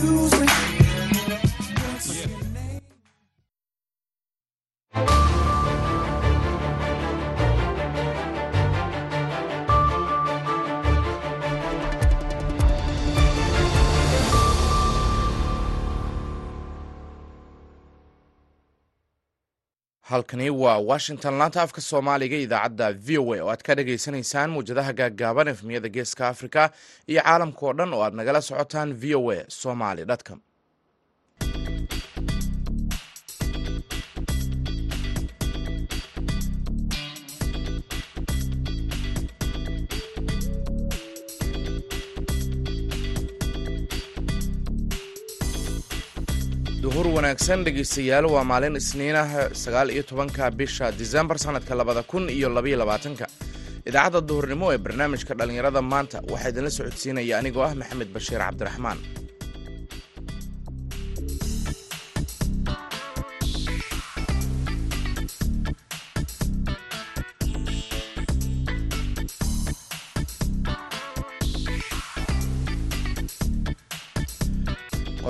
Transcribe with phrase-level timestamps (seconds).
[0.00, 0.37] excuse
[20.18, 21.34] halkani waa washington.
[21.38, 26.28] Laanta afka soomaaliga idaacadda v o a oo aad ka dhagaysanaysaan muwjadaha gaaggaaban efmiyada geeska
[26.28, 26.70] africa
[27.06, 30.40] iyo caalamka oo dhan oo aad nagala socotaan v o a somaly com
[46.98, 52.48] duhur wanaagsan dhegeystayaal waa maalin isniinah sagaal iyo tobanka bisha disembar sanadka labada kun iyo
[52.50, 53.26] labaiyo labaatanka.
[53.86, 58.98] Idaacadda duhurnimo ee barnaamijka dhallinyarada maanta waxaa idinla socodsiinaya anigoo ah maxamed bashiir cabdiraxmaan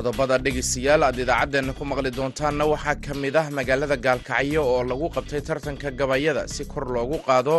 [0.08, 5.06] qodobada dhegeystayaal aad idaacaddeena ku maqli doontaanna waxaa ka mid ah magaalada gaalkacyo oo lagu
[5.16, 7.56] qabtay tartanka gabayada si kor loogu qaado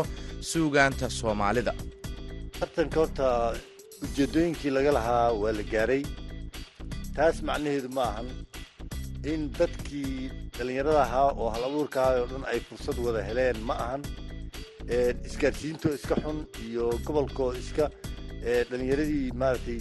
[0.49, 1.73] suugaanta soomaalida.
[2.59, 3.27] Tartanka horta
[4.05, 6.03] ujeeddooyinkii laga lahaa waa la gaaray.
[7.15, 8.27] Taas macnaheedu ma ahan
[9.31, 13.75] in dadkii dhallinyarada ahaa oo hal abuurka ahaa oo dhan ay fursad wada heleen ma
[13.85, 14.01] ahan
[15.29, 17.85] isgaarsiintoo iska xun iyo gobolkoo iska
[18.69, 19.79] dhallinyaradii maaragtay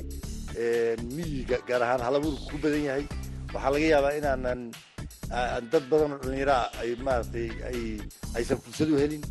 [1.15, 3.05] miyiga gaar ahaan hal abuurku ku badan yahay.
[3.55, 4.61] Waxaa laga yaabaa inaanan
[5.73, 7.81] dad badan oo dhallinyaraa ay maaragtay ay
[8.37, 9.23] aysan fursad u helin.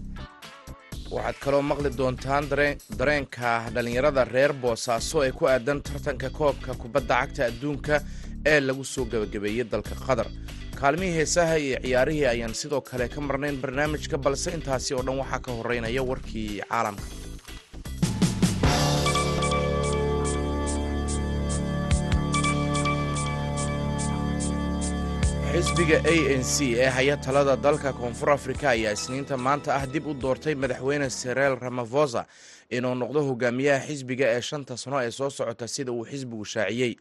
[1.15, 2.45] Waxaad kaloo maqli doontaan
[2.99, 7.95] dareenka dhallinyarada reer boosaaso ee ku aadan tartanka koobka kubadda cagta adduunka
[8.51, 10.27] ee lagu soo gebagabeeyey dalka qatar.
[10.79, 15.39] Kaalmihii heesaha iyo ciyaarihii ayaan sidoo kale ka marnayn barnaamijka balse intaasi oo dhan waxaa
[15.45, 17.05] ka horeynaya warkii caalamka
[25.57, 30.05] xisbiga a n c ee haya talada dalka koonfur afrika ayaa isniinta maanta ah dib
[30.07, 32.25] u doortay madaxweyne sereel ramafosa
[32.69, 36.95] inuu noqdo hogaamiyaha xisbiga ee shanta sano ee soo socota sida uu xisbigu shaaciyey.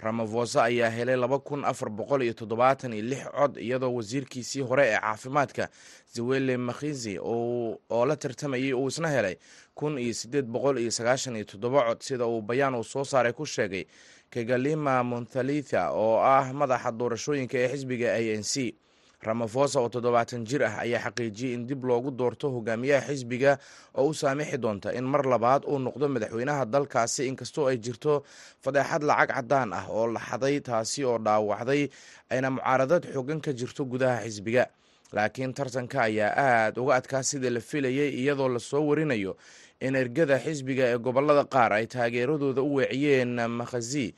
[0.00, 4.86] Ramafosa ayaa helay laba kun afar boqol iyo toddobaatan iyo lix cod iyadoo wasiirkiisii hore
[4.88, 5.68] ee caafimaadka
[6.14, 9.36] zawele makhizi oo la tartamayay uu isna helay
[9.74, 13.32] kun iyo siddeed boqol iyo sagaashan iyo toddoba cod sida uu bayaan uu soo saaray
[13.32, 13.84] ku sheegay
[14.30, 18.74] kagalima monthalitha oo ah madaxa doorashooyinka ee xisbiga a n c.
[19.20, 23.58] Ramafosa oo toddobaatan jir ah ayaa xaqiijiyey in dib loogu doorto hogaamiyaha xisbiga
[23.94, 28.22] oo u saamixi doonta in mar labaad uu noqdo madaxweynaha dalkaasi inkastoo ay jirto
[28.64, 31.90] fadeexad lacag caddaan ah oo la xaday taasi oo dhaawacday
[32.32, 34.64] ayna mucaaradad xoogan ka jirto gudaha xisbiga.
[35.12, 39.36] Laakiin tartanka ayaa aada uga adkaa sidii la filayay iyadoo la soo warinayo
[39.80, 44.14] in ergada xisbiga ee gobollada qaar ay taageeradooda u weeciyeen makhazi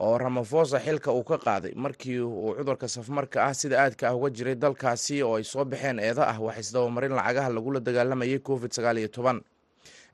[0.00, 1.72] oo ramafosa xilka uu ka qaaday.
[1.74, 5.98] Markii uu cudurka safmarka ah sida aadka ah uga jiray dalkaasi oo ay soo baxeen
[5.98, 9.40] eeda ah wax isdabamarin lacagaha lagula dagaalamayay covid sagaal iyo toban.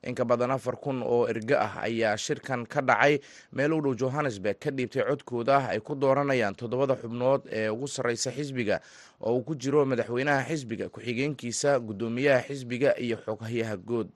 [0.05, 3.19] Inka badan afar kun oo erge ah ayaa shirkan ka dhacay
[3.51, 7.87] meel u dhow johannesburg ka dhiibtay codkooda ah ay ku dooranayaan toddobada xubnood ee ugu
[7.87, 8.79] sarreysa xisbiga
[9.19, 14.07] oo uu ku jiro madaxweynaha xisbiga ku-xigeenkiisa guddoomiyaha xisbiga iyo xoghayaha good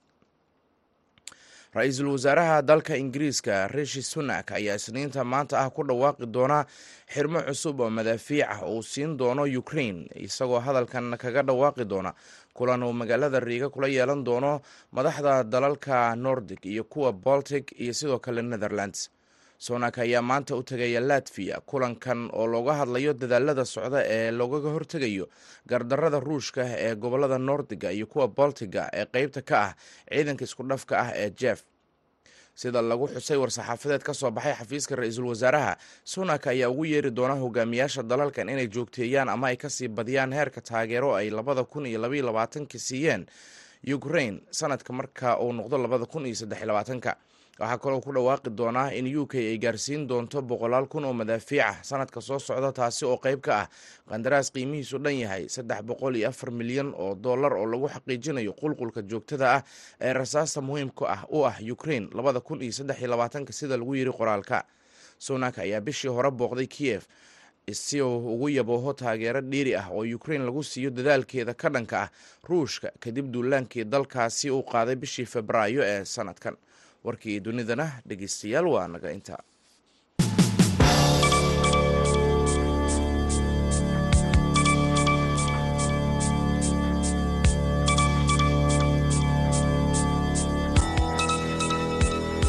[1.73, 6.65] ra'iisul wasaaraha dalka ingiriiska rishi sunak ayaa isniinta maanta ah ku dhawaaqi doona
[7.13, 12.13] xirmo cusub oo madaafiic ah uu siin doono ukraine isagoo hadalkan kaga dhawaaqi doona.
[12.53, 14.61] Kulan uu magaalada riiga kula yeelan doono
[14.91, 19.09] madaxda dalalka nordic iyo kuwa baltic iyo sidoo kale netherlands
[19.65, 25.25] sonak ayaa maanta u tegaya latviya kulankan oo looga hadlayo dadaalada socda ee loogaga hortegayo
[25.71, 29.71] gardarada ruushka ee gobollada nordiga iyo kuwa baltiga ee qeybta ka ah
[30.11, 31.61] ciidanka isku dhafka ah ee jeff.
[32.61, 35.71] Sida lagu xusay war-saxaafadeed ka soo baxay xafiiska ra'iisul wasaaraha
[36.13, 40.61] sunak ayaa ugu yeeri doona hogaamiyaasha dalalkan inay joogteeyaan ama ay ka sii badiyaan heerka
[40.61, 43.25] taageero ay labada kun iyo labaatanka siiyeen
[43.95, 46.61] ukraine sanadka marka uu noqdo labada kun iyo saddex
[47.59, 51.61] waxaa kaloo ku dhawaaqi doonaa in u k ay gaarsiin doonto boqolaal kun oo madaafiic
[51.61, 53.67] ah sanadka soo socda taasi oo qeyb ka ah
[54.09, 59.01] qandaraas qiimihiisu dhan yahay saddex boqol iyo afar milyan oo dollar oo lagu xaqiijinayo qulqulka
[59.05, 59.61] joogtada ah
[60.01, 63.95] ee rasaasta muhiimka ah u ah ukraine labada kun iyo saddex iyo labaatanka sida lagu
[63.95, 64.65] yiri qoraalka.
[65.19, 67.05] Sunak ayaa bishii hore booqday kiev
[67.71, 72.09] si uu ugu yabooho taageero dhiiri ah oo ukraine lagu siiyo dadaalkeeda ka dhanka ah
[72.49, 76.57] ruushka kadib duulaankii dalkaasi uu qaaday bishii febraayo ee sanadkan
[77.07, 79.37] warkii dunidana dhegeystayaal waa naga inta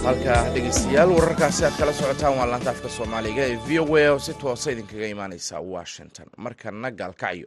[0.07, 4.33] halka dhegeystayaal wararkaasi aad kala socotaan waa laantaafka soomaaliga ee v o a oo si
[4.43, 6.27] toosa idinkaga imaaneysa washington.
[6.45, 7.47] Markana gaalkacyo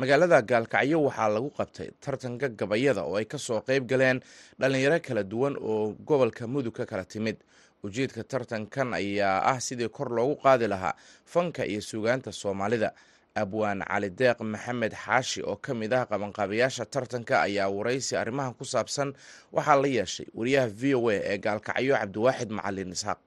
[0.00, 4.18] magaalada gaalkacyo waxaa lagu qabtay tartanka gabayada oo ay ka soo qeyb galeen
[4.60, 7.38] dhalinyaro kala duwan oo gobolka mudug ka kala timid.
[7.84, 10.94] Ujeedka tartankan ayaa ah sidii kor loogu qaadi lahaa
[11.32, 12.90] fanka iyo sugaanta soomaalida.
[13.38, 18.64] Abwaan cali deeq maxamed xaashi oo ka mid ah qabanqaabayaasha tartanka ayaa waraysi arrimahan ku
[18.66, 19.14] saabsan
[19.54, 23.18] waxaa la yeeshay wariyaha v o a ee gaalkacyo cabdiwaaxid macalin isxaaq.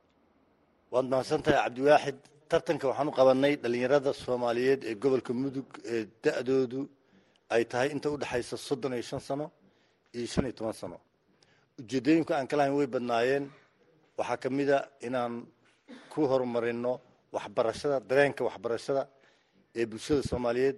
[0.91, 2.17] Waad mahadsantahay cabdiwaaxid
[2.51, 6.81] tartanka waxaan u qabanay dhalinyarada soomaaliyeed ee gobolka mudug ee da-doodu
[7.55, 9.45] ay tahay inta u dhexaysa soddon iyo shan sano
[10.17, 10.97] iyo shan iyo toban sano.
[11.79, 13.45] Ujeedooyinka aan ka lahayn way badnaayeen.
[14.17, 15.33] Waxaa ka a inaan
[16.11, 16.93] ku horumarino
[17.35, 19.03] waxbarashada dareenka waxbarashada
[19.75, 20.77] ee bulshada soomaaliyeed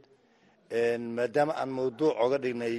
[1.17, 2.75] maadaama aan mawduuc oga dhignay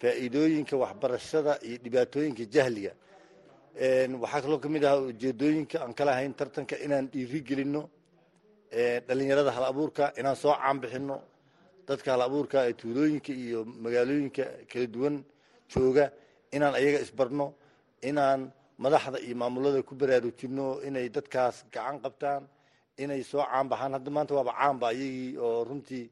[0.00, 2.92] faa'iidooyinka waxbarashada iyo dhibaatooyinka jahliga.
[4.22, 7.82] Waxaa kaloo ka mid ahaa ujeedooyinka aan ka lahayn tartanka inaan dhiiri gelino
[9.06, 11.16] dhalinyarada hal abuurka inaan soo caanbixino
[11.88, 15.14] dadka hal abuurka ee tuulooyinka iyo magaalooyinka kala duwan
[15.72, 16.04] jooga
[16.56, 17.46] inaan ayaga isbarno
[18.10, 18.40] inaan
[18.84, 22.42] madaxda iyo maamulada ku baraarujino inay dadkaas gacan qabtaan
[23.02, 26.06] inay soo caanbaxaan hadda maanta waaba caanba ayagii oo runtii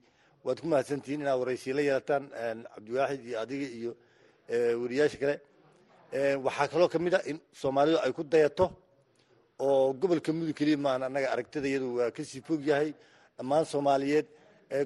[0.44, 2.24] waad ku mahadsantihiin inaad waraysiya la yeelataan
[2.74, 3.92] cabdiwaaxid iyo adiga iyo
[4.82, 5.36] wariyaasha kale.
[6.46, 8.66] Waxaa kaloo ka mid a in soomaalidu ay ku dayato
[9.64, 12.90] oo gobolka mudug keliya maahan annaga aragtida iyadu waa ka sii fog yahay.
[13.36, 14.26] Dhammaan soomaaliyeed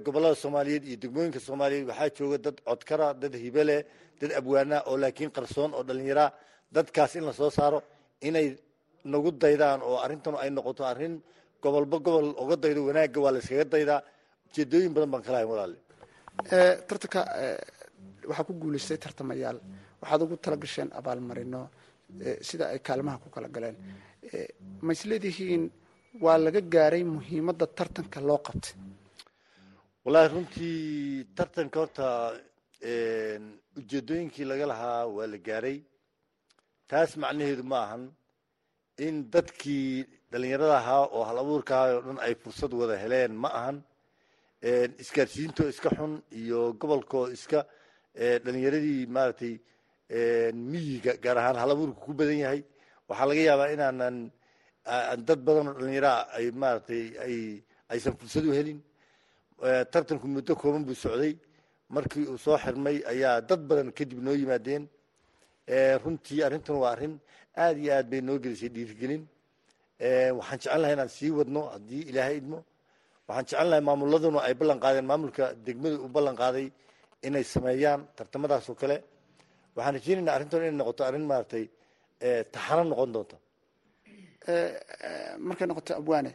[0.05, 3.77] gobollada soomaaliyeed iyo degmooyinka soomaaliyeed waxaa jooga dad codkara dad hibele
[4.21, 6.31] dad abwaana oo laakiin qarsoon oo dhallinyaraa
[6.75, 7.79] dadkaas in la soo saaro
[8.29, 8.47] inay
[9.13, 11.15] nagu daydaan oo arrintan ay noqoto arrin
[11.63, 14.01] gobolba gobol uga daydo wanaagga waa la iskaga daydaa
[14.49, 15.77] ujeedooyin badan baan kalahayn walaale
[16.89, 17.21] tartanka
[18.29, 19.59] waxaa ku guulaystay tartamayaal.
[20.03, 21.61] Waxaad ugu tala gasheen abaalmarino
[22.49, 23.77] sida ay kaalimaha ku kala galeen
[24.85, 25.65] ma isleedihiin
[26.25, 28.75] waa laga gaaray muhiimadda tartanka loo qabtay?
[30.05, 32.07] Wallaahi runtii tartanka horta
[33.79, 35.79] ujeedooyinkii laga lahaa waa la gaaray.
[36.89, 38.03] Taas macnaheedu ma ahan
[39.07, 43.49] in dadkii dhalinyarada ahaa oo hal abuurka ahaa oo dhan ay fursad wada heleen ma
[43.61, 43.77] ahan.
[45.03, 47.59] Isgaarsiintoo iska xun iyo gobolkoo iska
[48.45, 49.55] dhalinyaradii maaragtay
[50.71, 52.61] miyiga gaar ahaan hal abuurka ku badan yahay
[53.09, 54.17] waxaa laga yaabaa inaanan
[55.29, 57.37] dad badan oo dhalinyaraa ay maaragtay ay
[57.93, 58.79] aysan fursad u helin.
[59.93, 61.33] Tartanku muddo kooban buu socday.
[61.95, 64.85] Markii uu soo xirmay ayaa dad badan kadib noo yimaadeen.
[66.03, 67.15] Runtii arrintan waa arrin
[67.63, 69.23] aad iyo aad bay noo gelisay dhiirigelin.
[70.39, 72.59] Waxaan jecel lahay inaan sii wadno haddii ilaahay idmo.
[73.29, 76.67] Waxaan jecel lahay maamuladuna ay ballan qaadeen maamulka degmada uu ballan qaaday
[77.27, 78.97] inay sameeyaan tartamadaas oo kale.
[79.77, 81.65] Waxaan rajeynaynaa arrintan inay noqoto arrin maaragtay
[82.55, 83.37] taxano noqon doonta
[85.47, 86.31] markay noqoto abwaane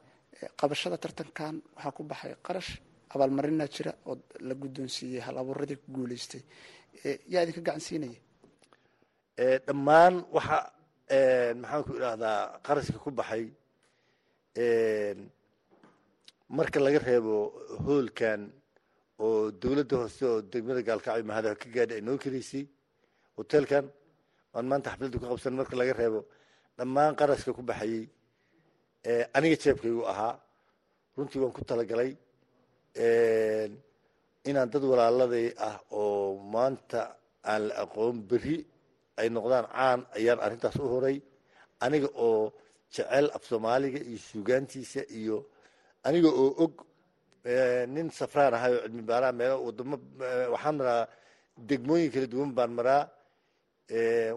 [0.60, 2.72] qabashada tartankan waxaa ku baxay qarash
[3.13, 4.16] abaalmarinaa jira oo
[4.48, 6.42] la guddoonsiiyey hal abuuradii ku guulaystay
[7.31, 8.19] yaa idinka gacan siinaya
[9.68, 10.57] dhammaan waxa
[11.62, 13.44] maxaan ku idhaahdaa qarashka ku baxay
[16.57, 17.36] marka laga reebo
[17.86, 18.41] hoolkan
[19.25, 22.63] oo dowladda hoose oo degmada gaalkacyo mahada ka gaadha ay noo karaysay
[23.38, 23.86] hoteelkan
[24.53, 26.22] waan maanta xafladda ku qabsan marka laga reebo.
[26.77, 28.03] Dhammaan qarashka ku baxayey
[29.36, 30.34] aniga jeebkaygu ahaa.
[31.15, 32.12] Runtii waan ku talagalay
[34.50, 37.01] inaan dad walaaladay ah oo maanta
[37.51, 38.58] aan la aqoon berri
[39.20, 41.17] ay noqdaan caan ayaan arrintaas u horay.
[41.86, 42.51] Aniga oo
[42.93, 45.38] jecel af soomaaliga iyo suugaantiisa iyo
[46.08, 46.74] aniga oo og
[47.93, 49.96] nin safraan ahay oo cilmi baaraha meelo wadamo
[50.53, 51.03] waxaan maraa
[51.70, 53.03] degmooyin kala duwan baan maraa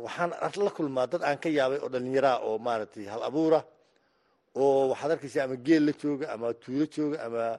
[0.05, 0.31] waxaan
[0.67, 3.61] la kulmaa dad aan ka yaabay oo dhallinyaraa oo maaragtay hal abuura
[4.55, 7.59] oo waxaad arkaysa ama geel la jooga ama tuulo jooga ama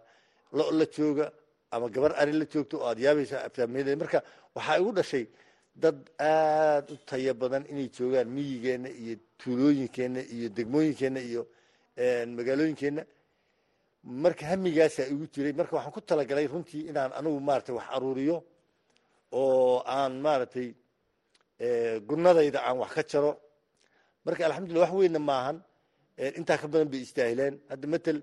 [0.57, 1.25] lo la jooga
[1.71, 4.19] ama gabar ari la joogto oo aad yaabaysa aftaamiyada marka
[4.55, 5.25] waxaa igu dhashay
[5.75, 11.41] dad aada u taya badan inay joogaan miyigeenna iyo tuulooyinkeenna iyo degmooyinkeenna iyo
[12.37, 13.03] magaalooyinkeenna
[14.23, 15.53] marka hamigaasaa igu jiray.
[15.59, 18.37] Marka waxaan ku talagalay runtii inaan anigu maaragtay wax aruuriyo
[19.31, 20.67] oo aan maaragtay
[21.59, 23.31] gunadayda aan wax ka jaro.
[24.25, 25.57] Marka alxamdulillah wax weynna maahan.
[26.39, 27.55] Intaa ka badan bay istaahileen.
[27.71, 28.17] Hadda matel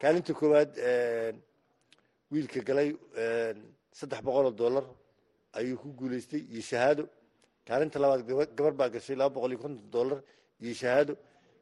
[0.00, 0.70] kaalinta koowaad
[2.32, 2.88] wiilka galay
[3.98, 4.84] saddex boqol oo dollar
[5.58, 7.04] ayuu ku guulaystay iyo shahaado.
[7.68, 8.22] Kaalinta labaad
[8.58, 10.18] gabar baa gashay laba boqol iyo konton dollar
[10.62, 11.14] iyo shahaado.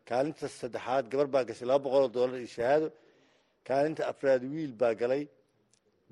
[0.08, 2.88] Kaalinta saddexaad gabar baa gashay laba boqol oo dollar iyo shahaado.
[3.68, 5.22] Kaalinta afraad wiil baa galay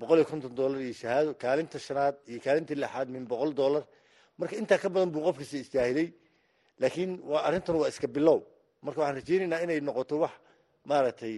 [0.01, 1.31] boqol iyo konton dollar iyo shahaado.
[1.45, 3.83] Kaalinta shanaad iyo kaalinta lixaad min boqol dollar
[4.41, 6.09] marka intaa ka badan buu qof kasta istaahilay
[6.81, 7.11] laakiin
[7.49, 8.39] arrintan waa iska bilow.
[8.85, 10.33] Marka waxaan rajaynaynaa inay noqoto wax
[10.89, 11.37] maaragtay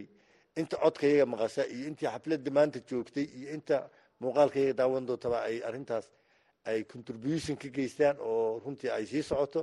[0.61, 3.77] inta codkayaga maqasha iyo intii xafladda maanta joogtay iyo inta
[4.21, 6.07] muuqaalkayaga daawan doontaba ay arrintaas
[6.71, 9.61] ay contribution ka geystaan oo runtii ay sii socoto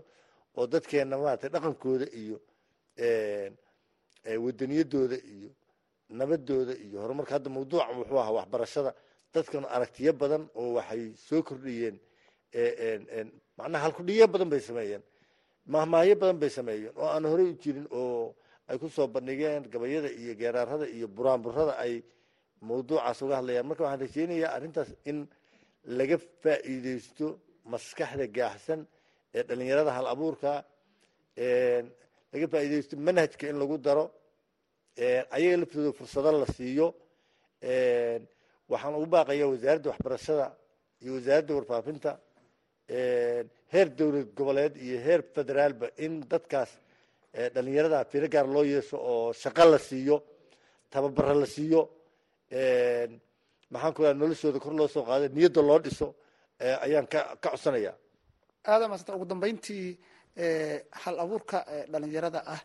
[0.58, 2.38] oo dadkeenna maaragtay dhaqankooda iyo
[4.46, 5.50] wadaniyadooda iyo
[6.10, 8.92] nabadooda iyo horumarka hadda mawduuca wuxuu ahaa waxbarashada
[9.34, 11.96] dadkan aragtiyo badan oo waxay soo kordhiyeen
[13.58, 15.04] macnaha halkudhiyo badan bay sameeyeen.
[15.74, 16.94] Mahmaahyo badan bay sameeyeen.
[16.98, 18.36] Oo aan horey u jirin oo
[18.68, 22.04] ay ku soo bandhigeen gabayada iyo geeraarada iyo buraanburada ay
[22.62, 23.66] mawduucaas uga hadlayaan.
[23.70, 25.28] Marka waxaan rajeynayaa arrintaas in
[25.98, 27.28] laga faa'iideysto
[27.72, 28.82] maskaxda gaaxsan
[29.36, 30.52] ee dhalinyarada hal abuurka
[32.34, 34.06] laga faa'iideysto manhajka in lagu daro
[35.36, 36.88] ayaga laftooda fursado la siiyo.
[38.72, 40.46] Waxaan ugu baaqaya wasaaradda waxbarashada
[41.04, 42.12] iyo wasaaradda warfaafinta
[42.90, 46.72] heer dowlad goboleed iyo heer federaalba in dadkaas
[47.54, 50.16] dhalinyarada firo gaar loo yeesho oo shaqo la siiyo
[50.92, 51.82] tababaro la siiyo
[53.72, 56.08] maxaan ku noloshooda kor loo soo qaado niyadda loo dhiso
[56.86, 57.94] ayaan ka ka codsanaya.
[58.66, 59.86] Aada maasanta ugu dambeyntii
[61.04, 61.58] hal abuurka
[61.92, 62.62] dhalinyarada ah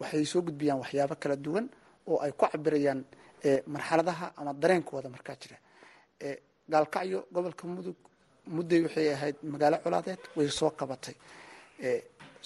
[0.00, 1.66] waxay soo gudbiyaan waxyaabo kala duwan
[2.10, 3.00] oo ay ku cabirayaan
[3.74, 5.56] marxaladaha ama dareenkooda markaa jira.
[6.72, 7.96] Gaalkacyo gobolka mudug
[8.54, 11.14] mudday waxay ahayd magaalo colaadeed way soo qabatay.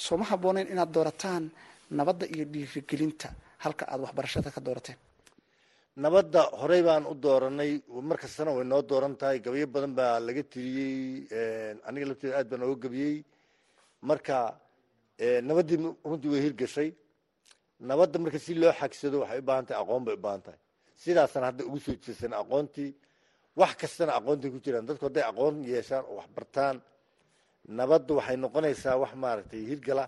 [0.04, 1.44] Sooma habbooneyn inaad doorataan
[1.98, 3.28] nabadda iyo dhiirigelinta
[3.64, 4.98] halka aada waxbarashada ka doorateen?
[6.04, 7.72] Nabadda horey baan u dooranay
[8.08, 9.38] mar kastana way noo dooran tahay.
[9.44, 10.96] Gabayo badan baa laga tiriyey
[11.88, 13.16] aniga lafteeda aad baan ooga gabiyey.
[14.08, 14.36] Marka
[15.48, 15.78] nabaddii
[16.08, 16.88] runtii way hirgashay.
[17.88, 20.58] Nabadda marka si loo xagsado waxay u baahan tahay aqoon bay u baahan tahay.
[21.02, 22.90] Sidaasaan hadda ugu soo jeesan aqoontii
[23.60, 24.84] wax kastana aqoontay ku jiraan.
[24.88, 26.76] Dadku hadday aqoon yeeshaan oo wax bartaan
[27.78, 30.04] nabaddu waxay noqonaysaa wax maaragtay hirgala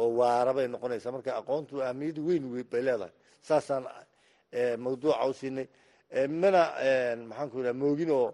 [0.00, 1.12] oo waara bay noqonaysaa.
[1.16, 3.12] Marka aqoontu ahmiyad weyn bay leedahay.
[3.48, 3.84] Saasaan
[4.84, 5.66] mawduuca u siinay.
[6.42, 6.62] Mana
[7.28, 8.28] maxaan ku idhaha moogin oo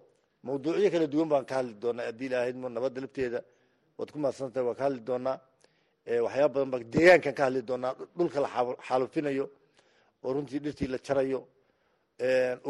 [0.46, 2.06] mawduucyo kala duwan baan ka hadli doonaa.
[2.08, 3.40] Haddii ilaahayd nabadda lafteeda
[3.98, 5.36] waad ku mahadsantahay waan ka hadli doonaa.
[6.24, 7.92] Waxyaaba badan baa deegaankan ka hadli doonaa.
[8.16, 8.48] Dhulka la
[8.88, 9.44] xaalufinayo
[10.24, 11.40] oo runtii dhirtii la jarayo.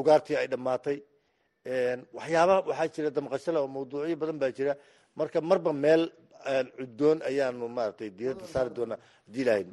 [0.01, 0.99] Ugaartii ay dhammaatay
[1.67, 4.75] waxyaaba waxaa jira damqashale oo mawduucyo badan baa jira.
[5.17, 6.03] Marka marba meel
[6.79, 9.69] cuddoon ayaanu maaragtay diiradda saari doonaa haddii ilaahayd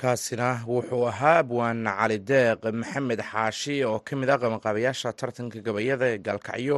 [0.00, 6.06] kaasina wuxuu ahaa abwaan cali deeq maxamed xaashi oo ka mid ah qabanqaabayaasha tartanka gabayada
[6.12, 6.76] ee gaalkacyo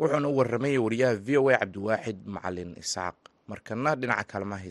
[0.00, 3.14] wuxuuna u warramayay wariyaha v o a cabdiwaaxid macalin isaaq.
[3.50, 4.64] Markana dhinaca kaalmaha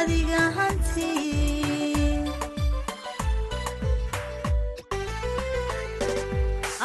[0.02, 2.24] adiga hantiyey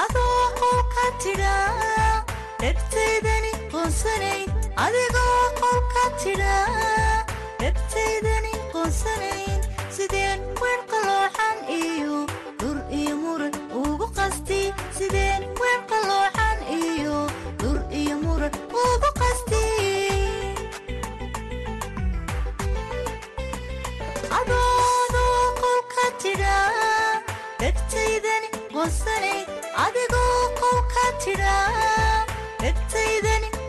[0.03, 1.55] adoo qolka tidha
[2.61, 4.49] dhegtaydani qoonsanayn
[4.85, 7.06] adigoo qolka tidha dhegtaydani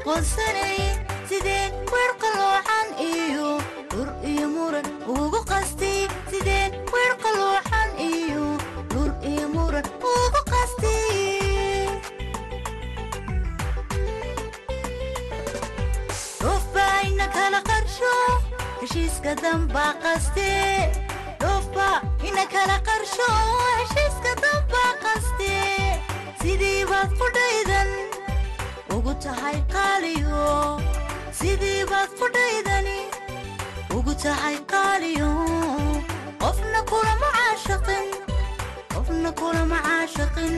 [0.09, 0.93] qoonsanayay
[1.29, 3.49] sideen weer qalouxan iyo
[3.93, 6.01] dhur iyo muran ugu qastay
[6.31, 8.45] sideen weer qalouxan iyo
[8.93, 11.13] dhur iyo muran ugu qastay
[16.43, 18.13] dhofbaayna kala qarsho
[18.81, 20.93] heshiiska danbaa qastee
[21.43, 21.89] dhofba
[22.29, 23.29] ina kala qarsho
[23.81, 26.03] heshiiska danbaa qastee
[26.43, 27.48] sidii baad qudha
[29.29, 30.45] tahay qaaliyo
[31.41, 32.99] sidii baad fudhaydani
[33.97, 35.31] ugu tahay qaaliyo
[36.43, 38.07] qofna kulama caashaqin
[38.95, 40.55] qofna kulama caashaqin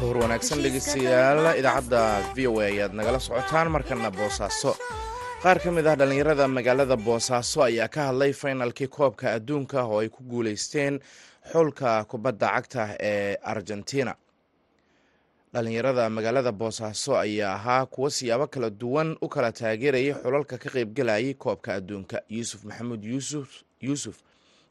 [0.00, 2.00] hor wanaagsan dhegeystayaal idaacadda
[2.36, 4.72] v o a ayaad nagala socotaan markana boosaaso
[5.42, 10.08] qaar ka mid ah dhallinyarada magaalada boosaaso ayaa ka hadlay faynalkii koobka adduunka oo ay
[10.08, 11.00] ku guuleysteen
[11.52, 14.14] xulka kubadda cagta ee argentina.
[15.52, 21.34] Dhallinyarada magaalada boosaaso ayaa ahaa kuwo siyaabo kala duwan u kala taageerayay xulalka ka qaybgalayay
[21.34, 22.20] koobka adduunka.
[22.28, 23.48] Yuusuf maxamuud yuusuf
[23.80, 24.16] yuusuf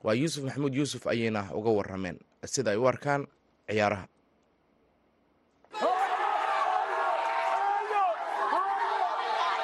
[0.03, 3.25] waa yuusuf maxamuud yuusuf ayayna uga warameen sida ay u arkaan
[3.67, 4.05] ciyaaraha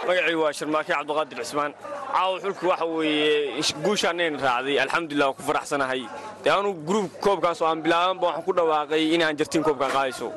[0.07, 1.71] magacii waa sharmaake cabdiqaadir cismaan.
[2.13, 4.75] Caawa xulku waxa weeye guushaanayn raacday.
[4.83, 6.01] Alxamdulilah waan ku faraxsanahay.
[6.43, 10.27] Dee anu gruub koobkaas oo aan bilaabanba waxaan ku dhawaaqay inaan jartiin koobkan qaadayso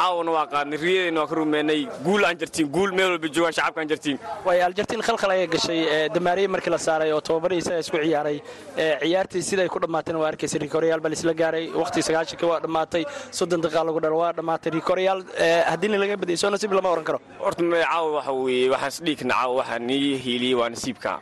[0.00, 3.80] caawana waa qaadnay riyadeenna waa ka rumeennay guul aan jartiin guul meel walba joogaan shacabka
[3.82, 4.18] aan jartiin.
[4.46, 5.80] Way aljartiin khalkhal ayay gashay
[6.16, 8.36] damaariye markii la saaray oo tababarihiisa isku ciyaaray
[9.02, 13.02] ciyaartii siday ku dhammaatayna waa arkaysay rikooryaal baa laisla gaaray waqhtii sagaashanka waa dhammaatay
[13.38, 15.20] soddon daqiiqa lagu dhalo waa dhammaatay rikooryaal
[15.72, 17.18] haddiina laga badiyay soo nasiib lama oran karo.
[17.44, 21.12] Horta caawa waxa weeye waxaan isdhiigna caawa waxaa nii hiiliyey waa nasiibka.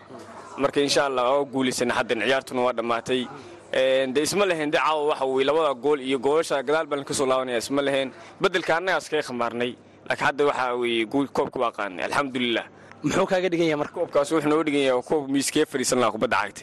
[0.62, 3.20] Marka insha allah waa guulaysana haddan ciyaartuna waa dhammaatay
[3.72, 7.58] de isma lehen de caawa waxa labada gool iyo goolasha gadaal baan ka soo laabanaya
[7.58, 8.08] isma lehen
[8.40, 9.70] beddelka annagaa iskaga khamaarnay
[10.08, 12.04] laakiin hadda waxaa weye koobka waa qaadnay.
[12.08, 12.64] Alxamdulilah
[13.02, 13.94] muxuu kaaga dhigan yahay marka?
[13.98, 16.62] Koobkaas wuxuu nooga dhigan yahay koob miiskee fadhiisan lahaa kubadda cagta.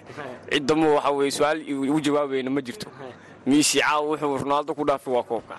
[0.52, 1.58] Cid dammo waxa weye su'aal
[1.96, 2.88] u jawaabayna ma jirto.
[3.46, 5.56] Miisi caawa wuxuu ronaaldo ku dhaafay waa koobka.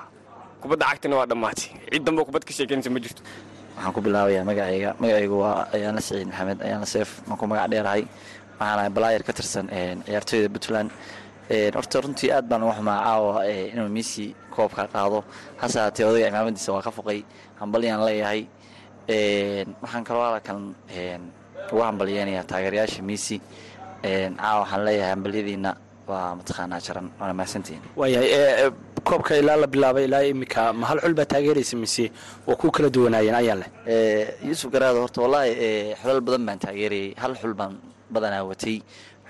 [0.63, 1.69] Kubadda cagtana waa dhammaatay.
[1.93, 3.23] Cid dambo kubad ka sheekeynaysa ma jirto.
[3.77, 4.91] Waxaan ku bilaabayaa magacayga.
[5.01, 6.59] Magacaygu waa ayaanla siciid maxamed.
[6.67, 7.11] Ayaanla seef.
[7.29, 8.03] Waan ku magac dheerahay
[8.59, 9.67] waxaan ahay balaayar ka tirsan
[10.07, 10.91] ciyaartooyda puntland
[11.51, 15.25] horta runtii aad baan uga xumaa caawa inuu miisi koobka qaado.
[15.61, 17.21] Hase haatee odayga cimaamadiisa waa ka foqay
[17.61, 18.47] hambalyaan leeyahay.
[19.83, 20.75] Waxaan kaloo halkan
[21.73, 23.41] uga hambalyeynayaa taageerayaasha miisi
[24.03, 25.71] caawa waxaan leeyahay hambalyadiina
[26.09, 27.83] waa mataqaanaa jaran waana mahadsantihiin.
[27.97, 28.71] Waayahay
[29.05, 32.11] koobka ilaa la bilaabay ilaa iminka ma hal xul baa taageeraysa mise
[32.47, 33.69] waa ku kala duwanaayeen ayaa leh.
[34.49, 37.15] Yuusuf garaado horta wallaahi xulal badan baan taageerayay.
[37.23, 37.77] Hal xul baan
[38.11, 38.81] badanaa watay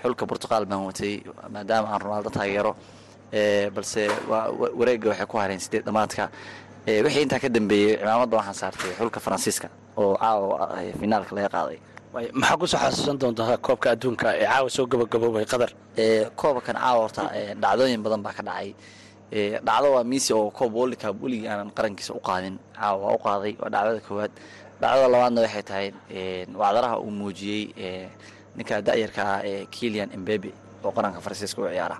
[0.05, 1.13] xulka burtuqaal baan watay
[1.53, 2.71] maadaama aan ronaaldo taageero
[3.75, 4.01] balse
[4.79, 6.29] wareegga waxay ku hareen sideed dhamaadka
[7.05, 11.79] wixii intaa ka dambeeyey cimaamadda waxaan saartay xulka faransiiska oo caawa finaalka laga qaaday.
[12.39, 15.71] Maxaa ku soo xasuusan doontaa koobka adduunka ee caawa soo gabagaboobay qatar
[16.39, 17.23] koobkan caawa horta
[17.61, 18.69] dhacdooyin badan baa ka dhacay.
[19.67, 23.53] Dhacdo waa miisi oo koob wolikaab weligii aanan qarankiisa u qaadin caawa waa u qaaday
[23.61, 24.31] waa dhacdada koowaad.
[24.81, 25.87] Dhacdada labaadna waxay tahay
[26.61, 27.63] wacdaraha uu muujiyey
[28.57, 30.49] ninka da'yarka ah ee kilian embebe
[30.83, 31.97] oo qaranka faransiiska u ciyaara.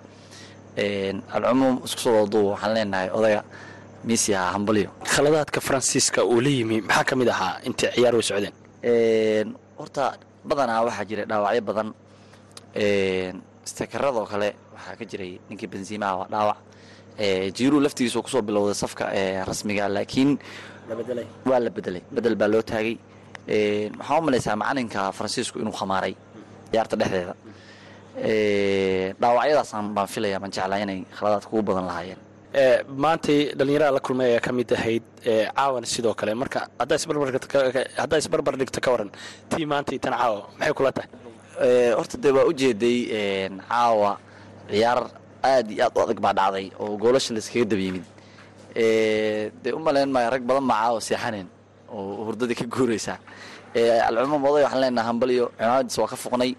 [1.36, 3.42] Alcumuum isku soo wadaduuba waxaan leenahay odayga
[4.04, 4.90] miisi ahaa hambalyo.
[5.14, 8.54] Khaladaadka faransiiska uu la yimi maxaa ka mid ahaa intay ciyaar way socdeen?
[9.78, 10.04] Horta
[10.48, 11.88] badanaa waxaa jiray dhaawacyo badan.
[13.70, 16.58] Stekeradoo kale waxaa ka jiray ninkii benziimaha waa dhaawac.
[17.56, 19.04] Jiiruu laftigiisu ku soo bilowday safka
[19.48, 20.38] rasmiga laakiin
[21.50, 22.96] waa la bedelay bedel baa loo taagay.
[23.98, 26.14] Waxaan u malaysaa macalinka faransiisku inuu khamaaray
[26.70, 27.34] ciyaarta dhexdeeda.
[29.20, 32.20] Dhaawacyadaasaan baan filaya baan jeclaa inay khaladaadka ugu badan lahaayeen.
[33.04, 36.32] Maantay dhallinyarada la kulmay ayaa ka mid ahayd caawana sidoo kale.
[36.42, 39.10] Marka haddaa isbarbar dhigto ka waran
[39.50, 41.08] tii maantay tan caawa maxay kula tahay?
[41.98, 42.98] Horta dee waa ujeeday
[43.68, 44.10] caawa
[44.70, 45.00] ciyaar
[45.44, 48.04] aad iyo aad u adag baa dhacday oo goolasha layskaga dab yimid.
[49.62, 51.48] Dee u malayn maayo rag badan baa caawa seexaneen
[51.92, 53.18] oo hurdadii ka guuraysaa
[54.08, 56.50] alcumuum oday waxaan leenahay hambalyo cimaamadiisa waa ka foqnay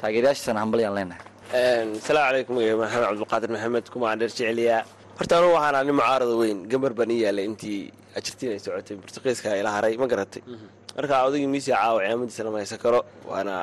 [0.00, 1.22] taageerayaashiisana hambalyaan leenahay.
[2.02, 4.82] Asalaamu calaykum maxamed cabdulqaadir maxamed kumaan dheer jeceliyaa.
[5.18, 7.80] Horta anugu waxaan ahaa nin mucaarada weyn gambar baan ii yaalay intii
[8.64, 10.42] socotay bortuqiiska ila haray ma garatay
[10.96, 13.00] marka odagii miisi caawa ciyaamadiisa lama haysan karo
[13.30, 13.54] waana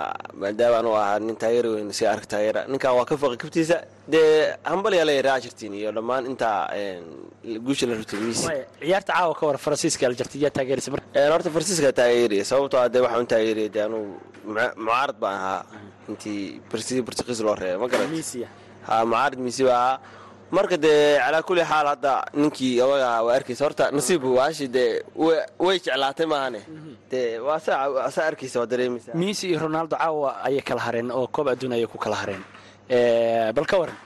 [0.42, 2.62] maadaama anuu ahaa nin taageera weyn si ark taageera.
[2.72, 3.78] Ninkan waa ka foqi kabtiisa.
[4.13, 6.60] Dee hambalyaa leeyahay ajirtiin iyo dhammaan intaa
[7.66, 8.46] guusha la rutay miisi
[8.82, 11.08] ciyaarta caawa ka war faransiiska aljarti yaa taageeraysa marka?
[11.34, 14.04] Horta faransiiska taageeraya sababtoo ah dee waxaan u taageeraya dee anuu
[14.86, 15.62] mucaarad baan ahaa.
[16.10, 18.10] Intii sidii bortuqiis loo reebay ma garat
[18.88, 20.00] ha mucaarad miisi baa ahaa
[20.56, 23.64] marka dee calaa kulli xaal hadda ninkii odaga waa arkaysa.
[23.66, 25.02] Horta nasiibku waashi dee
[25.66, 26.62] way jeclaatay maahane.
[27.12, 27.60] Dee waa
[28.16, 29.12] saa arkaysa waa dareemaysa.
[29.22, 32.44] Miisi iyo ronaldo caawa ayay kala hareen oo koob adduun ayay ku kala hareen.
[33.56, 33.98] Bal ka waran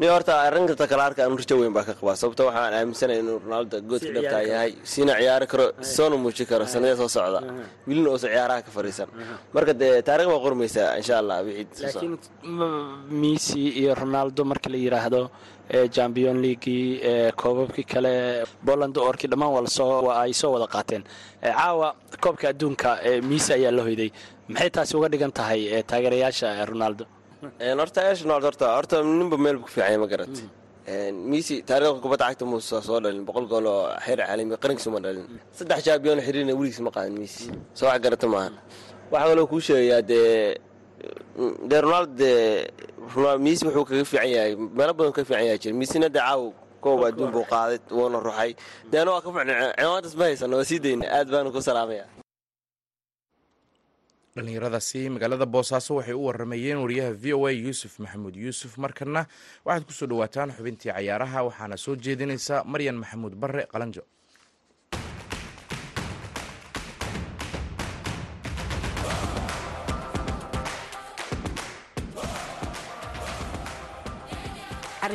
[0.00, 3.36] ni horta arrinta kale arka anu rajo weyn baa ka qabaa sababto waxaan aaminsanay inuu
[3.44, 5.64] ronaldo goodka dhabtaa yahay siina ciyaari karo
[5.94, 7.40] soona muuji karo sanadee soo socda.
[7.86, 9.08] Wilina uusan ciyaaraha ka fariisan
[9.54, 12.16] marka dee taarikh baa qormaysaa insha allah laakiin
[13.22, 15.20] messi iyo ronaldo marka la yidhaahdo
[15.96, 17.00] champion leaguii
[17.40, 18.12] koobabkii kale
[18.66, 19.52] boland orkii dhammaan
[20.06, 21.02] waa ay soo wada qaateen.
[21.42, 22.90] Caawa koobka adduunka
[23.30, 24.10] messi ayaa la hoyday.
[24.48, 27.04] Maxay taasi uga dhigan tahay taageerayaasha ronaldo?
[27.80, 28.00] Horta
[28.46, 30.34] horta horta ninba meel bu ku fiicanya ma garat
[31.32, 35.24] misi taariikhda kubadda cagta muusa soo dhalin boqol gool oo xeer caalami qarankiisu ma dhalin.
[35.58, 37.44] Saddex jaabiyoon xiriirna weligiis ma qaadan misi
[37.78, 38.50] soo wax garata maaha.
[39.12, 40.58] Waxaa kaloo kuu sheegayaa dee
[41.70, 42.68] dee ronaldo dee
[43.44, 46.42] misi wuxuu kaga fiican yahay meelo badan kaga fiican yahay jira misina dee caaw
[46.84, 48.50] koob adduun buu qaaday wuuna ruxay
[48.92, 52.04] deena waa ka fiicnay cimaamadas ma haysano waa sii dayna aad baanu ku salaamaya
[54.36, 58.34] dhallinyaradaasi magaalada boosaaso waxay u waramayeen wariyaha v o a yuusuf maxamuud.
[58.44, 59.26] Yuusuf markana
[59.66, 64.02] waxaad ku soo dhawaataan xubintii cayaaraha waxaana soo jeedinaysa maryan maxamuud bare qalanjo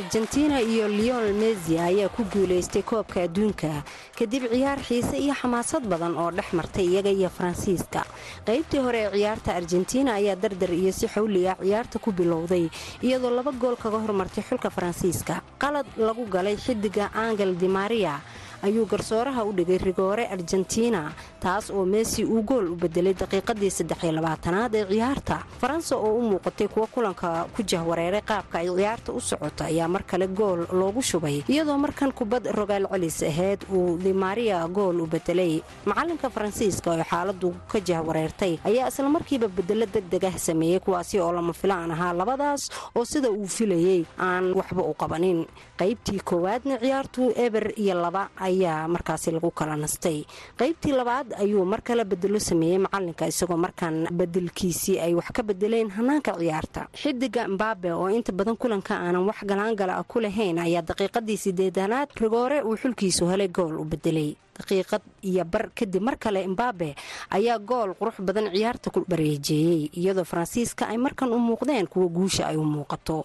[0.06, 3.82] argentina iyo leonel messi ayaa ku guulaystay koobka adduunka.
[4.14, 8.06] Kadib ciyaar xiise iyo xamaasad badan oo dhex martay iyaga iyo faransiiska.
[8.46, 12.70] Qaybtii hore ee ciyaarta argentina ayaa dardar iyo si xawli ah ciyaarta ku bilowday
[13.02, 15.42] iyadoo laba gool kaga hormartay xulka faransiiska.
[15.58, 18.20] Qalad lagu galay xidiga angel di maria
[18.62, 24.74] ayuu garsooraha u dhigay rigoore argentina taas oo messi uu gool u bedelay daqiiqadii saddexiyolabaatanaad
[24.74, 25.36] ee ciyaarta.
[25.60, 30.02] Faransa oo u muuqatay kuwa kulanka ku jahwareeray qaabka ay ciyaarta u socoto ayaa mar
[30.06, 35.62] kale gool loogu shubay iyadoo markan kubad rogaal celis ahayd uu dimaria gool u bedelay.
[35.86, 41.52] Macalinka faransiiska oo xaaladu ka jahwareertay ayaa islamarkiiba bedelo degdeg ah sameeyey kuwaasi oo lama
[41.52, 45.46] filaan ahaa labadaas oo sida uu filayey aan waxba u qabanin.
[45.78, 50.24] Qaybtii koowaadna ciyaartu eber iyo laba ayaa markaasi lagu kala nastay.
[50.58, 55.90] Qaybtii labaad ayuu mar kale bedelo sameeyey macalinka isagoo markaan bedelkiisii ay wax ka bedeleen
[55.96, 56.88] hanaanka ciyaarta.
[56.94, 62.08] Xidiga mbabe oo inta badan kulanka aanan wax galaangala ah ku lahayn ayaa daqiiqadii sideedanaad
[62.20, 66.94] rigoore uu xulkiisu helay gool u bedelay daqiiqad iyo bar kadib mar kale mbabe
[67.30, 72.46] ayaa gool qurux badan ciyaarta ku bareejeeyey iyadoo faransiiska ay markan u muuqdeen kuwa guusha
[72.48, 73.24] ay u muuqato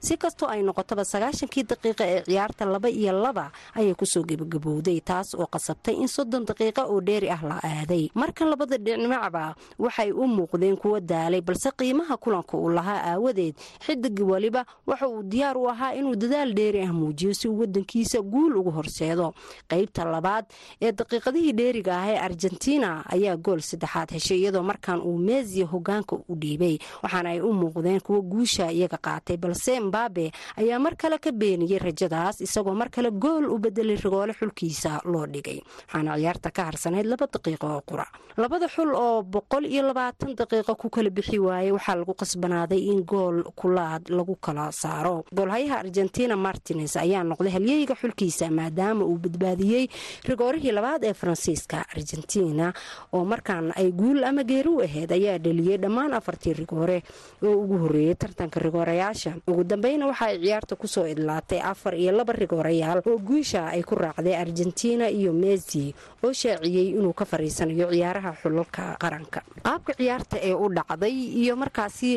[0.00, 5.00] si kastoo ay noqotaba sagaashankii daqiiqa ee ciyaarta laba iyo laba ayay ku soo gebagabowday
[5.00, 8.10] taas oo qasabtay in soddon daqiiqa oo dheeri ah la aaday.
[8.14, 13.54] Markan labada dhinacba waxay u muuqdeen kuwa daalay balse qiimaha kulanka uu lahaa aawadeed
[13.86, 18.22] xidigi weliba waxa uu diyaar u ahaa inuu dadaal dheeri ah muujiyo si uu wadankiisa
[18.22, 19.34] guul ugu horseedo.
[19.68, 20.44] Qaybta labaad
[20.80, 26.16] ee daqiiqadihii dheeriga ah ee argentina ayaa gool saddexaad heshay iyadoo markaan uu meesiya hogaanka
[26.28, 31.18] u dhiibay waxaana ay u muuqdeen kuwa guusha iyaga qaatay balse mbabe ayaa mar kale
[31.18, 35.58] ka beeniyey rajadaas isagoo mar kale gool u bedelay rigoole xulkiisa loo dhigay.
[35.88, 38.06] Waxaana ciyaarta ka harsanayd laba daqiiqo oo qura.
[38.36, 43.02] Labada xul oo boqol iyo labaatan daqiiqo ku kala bixi waayey waxaa lagu qasbanaaday in
[43.04, 45.24] gool kulaad lagu kala saaro.
[45.34, 49.84] Goolhayaha argentina martines ayaa noqday halyeyga xulkiisa maadaama uu badbaadiyey
[50.28, 52.72] rigoorihii labaad ee faransiiska argentina
[53.12, 57.02] oo markaan ay guul ama geeri u ahayd ayaa dhaliyey dhammaan afartii rigoore.
[57.42, 59.32] Oo ugu horeeyey tartanka rigoorayaasha
[59.72, 63.94] dambeyna waxa ay ciyaarta ku soo idlaatay afar iyo laba rigoorayaal oo guusha ay ku
[64.04, 65.84] raacday argentina iyo messi
[66.24, 69.40] oo shaaciyey inuu ka fariisanayo ciyaaraha xulalka qaranka.
[69.66, 72.08] Qaabka ciyaarta ee u dhacday iyo markaasi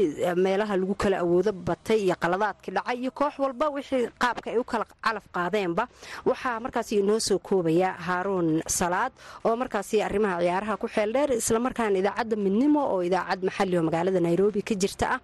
[0.45, 4.63] meelaha lagu kala awoodo batay iyo qaladaadkii dhacay iyo koox walba wixii qaabka ay u
[4.71, 5.83] kala calaf qaadeenba
[6.29, 9.11] waxaa markaasi inoo soo koobaya haaruun salaad
[9.47, 14.19] oo markaasi arrimaha ciyaaraha ku xeel dheer islamarkaana idaacadda midnimo oo idaacad maxali oo magaalada
[14.27, 15.19] nairobi ka jirta ah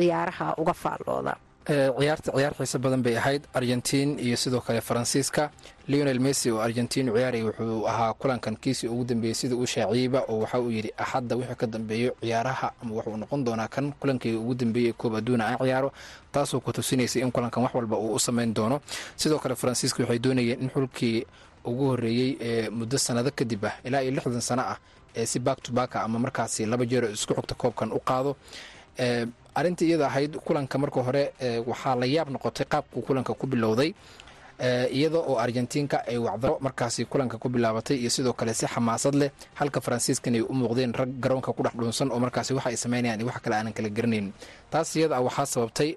[0.00, 1.34] ciyaaraha uga faallooda
[1.66, 3.42] ciyaarta ciyaar xiise badan bay ahayd.
[3.54, 5.50] Argentiin iyo sidoo kale faransiiska.
[5.88, 10.38] Leonel messi oo argentiin ciyaarayy wuxuu ahaa kulankan kiisii ugu dambeeyey sida uu shaaciyiba oo
[10.40, 14.54] waxa uu yidhi axadda wixii ka dambeeyo ciyaaraha ama wuxuu noqon doonaa kan kulankii ugu
[14.54, 15.92] dambeeyey koob adduuna aan ciyaaro.
[16.32, 18.80] Taasoo ku tusinaysay in kulankan wax walba uu u samayn doono.
[19.16, 21.26] Sidoo kale faransiiska waxay doonayeen in xulkii
[21.64, 24.76] ugu horreeyey ee muddo sanado kadib ah ilaa iyo lixdan sano ah
[25.16, 28.36] ee si back to backa ama markaasi laba jeer isku xogta koobkan u qaado
[29.54, 31.24] arrintii iyada ahayd kulanka marka hore
[31.66, 33.94] waxaa la yaab noqotay qaabkuu kulanka ku bilowday
[34.90, 39.30] iyada oo argentiinka ay wacdaro markaasi kulanka ku bilaabatay iyo sidoo kale si xamaasad leh
[39.54, 43.38] halka faransiiskan ay u muuqdeen rag garoonka ku dhex dhuunsan oo markaasi waxa ay wax
[43.42, 44.32] kale aanan kala garanayn.
[44.70, 45.96] Taas iyada ah waxaa sababtay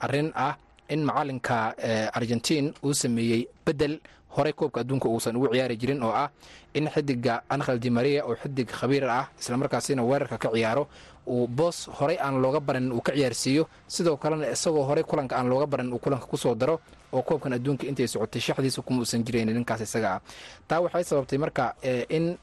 [0.00, 0.56] arrin ah
[0.88, 1.74] in macalinka
[2.12, 3.98] argentiin uu sameeyey bedel
[4.34, 6.30] horey koobka adduunka uusan ugu ciyaari jirin oo ah
[6.74, 10.88] in xidiga ankhel di maria oo xidig khabiir ah islamarkaasina weerarka ka ciyaaro
[11.26, 13.66] uu boos horey aan looga baran uu ka ciyaarsiiyo.
[13.86, 16.80] Sidoo kalena isagoo horey kulanka aan looga baran uu kulanka ku soo daro
[17.12, 20.20] oo koobkan adduunka intay socotay shaxdiisa kuma uusan jirayn ninkaas isaga ah.
[20.68, 21.74] Taa waxay sababtay marka
[22.08, 22.38] in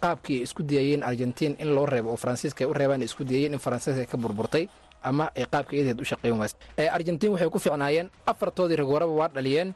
[0.00, 3.52] qaabkii ay isku dayayeen argentiin in loo reebo oo faransiiska ay u reebaan isku dayayeen
[3.54, 4.68] in faransiiska ay ka burburtay
[5.02, 6.56] ama ay qaabka iyadeed u shaqeyn waysa
[6.92, 9.72] argentiin waxay ku ficnaayeen afartoodii rigooraba waa dhaliyeen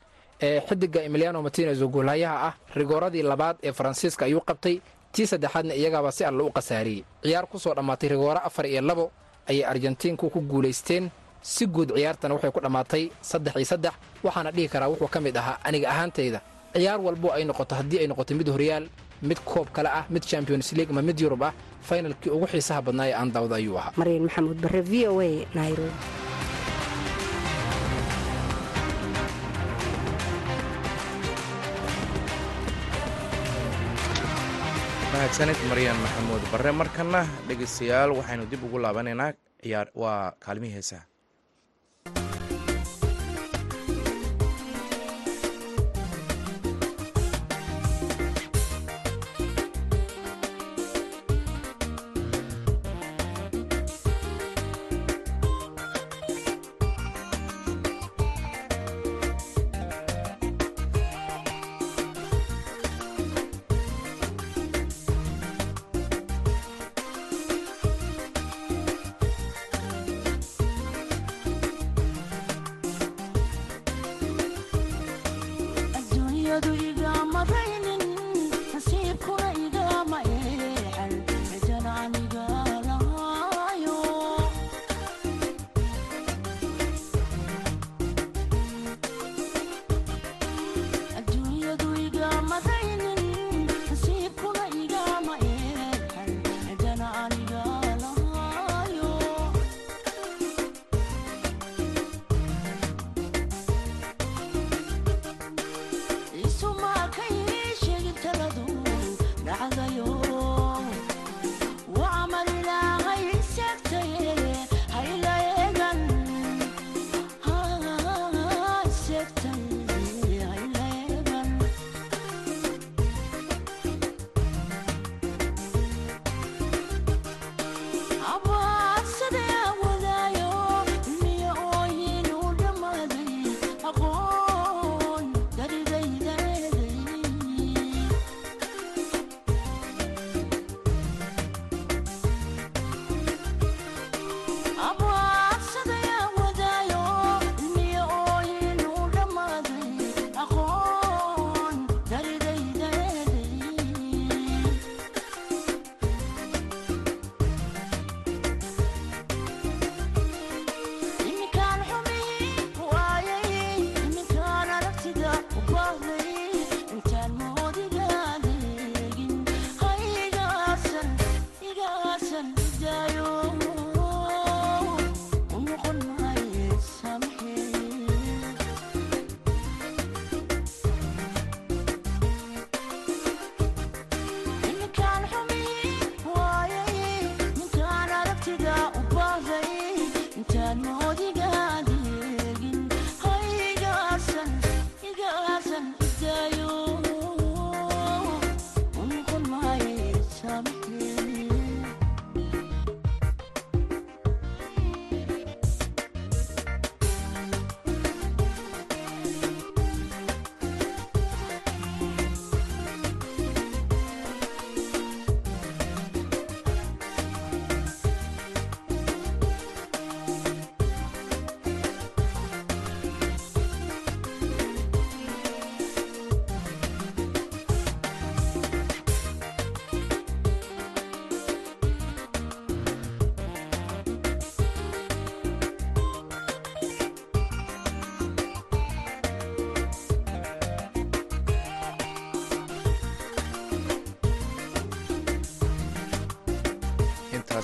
[0.69, 4.81] xidiga emiliano martinez oo goolhayaha ah rigooradii labaad ee faransiiska ayuu qabtay
[5.12, 9.11] tii saddexaadna iyagaaba si alla u khasaariyey ciyaar ku soo dhammaatay rigooro afar iyo labo
[9.51, 11.11] ayay argentiinku ku guulaysteen
[11.42, 13.94] si guud ciyaartana waxay ku dhammaatay saddex iyo saddex
[14.25, 16.40] waxaana dhihi karaa wuxuu ka mid ahaa aniga ahaantayda
[16.75, 18.85] ciyaar walbo ay noqoto haddii ay noqoto mid horyaal
[19.29, 21.53] mid koob kale ah mid champions league ama mid yurub ah
[21.88, 23.92] faynalkii ugu xiisaha badnaa ee aan daawda ayuu ahaa
[35.20, 39.33] mahadsanid maryan maxamuud bare markana dhegeystayaal waxaynu dib ugu laabanaynaa.
[39.62, 41.04] Ciyaar waa kaalmihii heesaha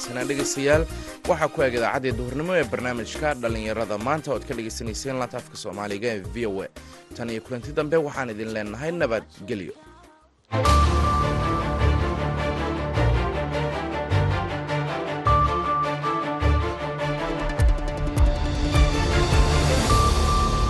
[0.07, 0.85] intaasina dhegeystayaal
[1.29, 6.09] waxaa ku eg idaacaddii duhurnimo ee barnaamijka dhallinyarada maanta ood ka dhegaysanayseen laanta afka soomaaliga
[6.15, 6.69] ee v o a.
[7.17, 9.75] Tan iyo kulanti dambe waxaan idin leenahay nabadgelyo